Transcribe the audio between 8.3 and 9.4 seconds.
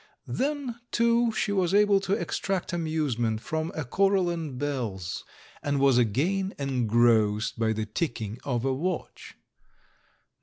of a watch.